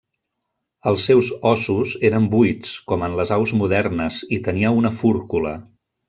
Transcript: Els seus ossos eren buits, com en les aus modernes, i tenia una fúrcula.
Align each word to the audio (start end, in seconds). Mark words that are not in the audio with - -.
Els 0.91 1.03
seus 1.09 1.27
ossos 1.49 1.91
eren 2.09 2.25
buits, 2.33 2.71
com 2.91 3.05
en 3.11 3.17
les 3.21 3.33
aus 3.39 3.53
modernes, 3.63 4.17
i 4.39 4.45
tenia 4.49 4.73
una 4.83 4.93
fúrcula. 5.03 5.53